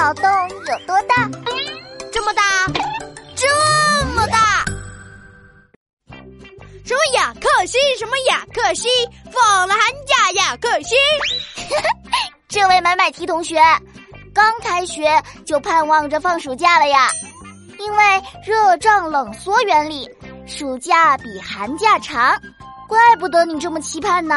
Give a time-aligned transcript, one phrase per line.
[0.00, 1.28] 脑洞有多大？
[2.10, 2.42] 这么大，
[3.36, 4.64] 这么大。
[6.86, 7.76] 什么雅克西？
[7.98, 8.88] 什么雅克西？
[9.30, 10.94] 放了寒假，雅克西。
[12.48, 13.60] 这位买买提同学，
[14.32, 17.06] 刚开学就盼望着放暑假了呀。
[17.78, 20.08] 因为热胀冷缩原理，
[20.46, 22.40] 暑假比寒假长，
[22.88, 24.34] 怪不得你这么期盼呢。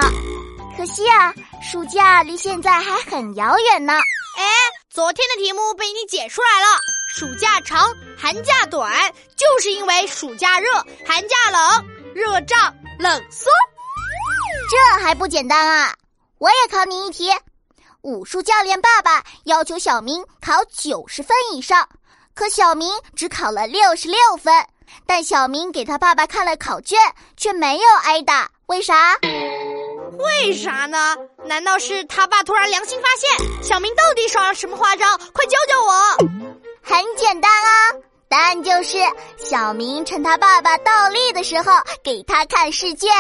[0.75, 3.93] 可惜啊，暑假离现在还很遥远呢。
[4.93, 6.79] 昨天的题目被你解出来了。
[7.15, 10.71] 暑假长，寒假短，就是因为暑假热，
[11.03, 11.87] 寒假冷。
[12.13, 13.49] 热胀冷缩，
[14.69, 15.95] 这还不简单啊！
[16.37, 17.31] 我也考你一题。
[18.03, 21.89] 武术教练爸爸要求小明考九十分以上，
[22.35, 24.53] 可小明只考了六十六分。
[25.07, 26.99] 但小明给他爸爸看了考卷，
[27.35, 29.17] 却没有挨打，为啥？
[30.17, 31.15] 为啥呢？
[31.45, 35.17] 难道是他爸突然良心发现，小明到底耍了什么花招？
[35.17, 36.17] 快教教我！
[36.81, 37.69] 很简单啊。
[38.29, 38.97] 答案就是
[39.37, 41.71] 小明趁他爸爸倒立的时候
[42.03, 43.11] 给他看试卷。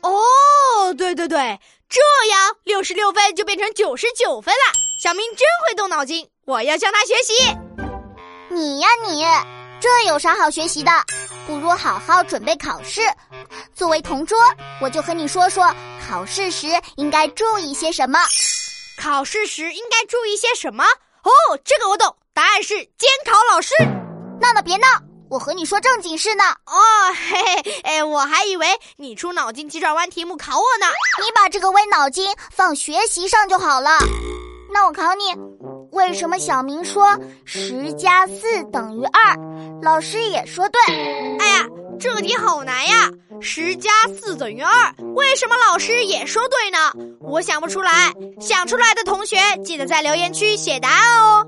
[0.00, 4.72] 哦，对对对，这样六十六分就变成九十九分了。
[5.02, 7.34] 小明真会动脑筋，我要向他学习。
[8.50, 9.22] 你呀你，
[9.84, 10.90] 这有啥好学习的？
[11.46, 13.02] 不如好好准备考试。
[13.74, 14.38] 作为同桌，
[14.80, 15.70] 我就和你说说
[16.08, 18.18] 考试时应该注意些什么。
[18.96, 20.84] 考试时应该注意些什么？
[20.84, 21.30] 哦，
[21.62, 23.74] 这个我懂，答案是监考老师。
[24.40, 24.86] 闹闹别闹，
[25.28, 26.44] 我和你说正经事呢。
[26.64, 26.80] 哦，
[27.12, 30.86] 嘿嘿，哎，我还以为你出脑筋急转弯题目考我呢。
[31.22, 33.98] 你把这个歪脑筋放学习上就好了。
[34.72, 35.24] 那我考你，
[35.94, 39.36] 为什么小明说十加四等于二？
[39.80, 40.80] 老师也说对。
[41.38, 41.66] 哎呀，
[42.00, 43.08] 这个题好难呀！
[43.40, 47.16] 十加四等于二，为什么老师也说对呢？
[47.20, 48.12] 我想不出来。
[48.40, 51.46] 想出来的同学记得在留言区写答案哦。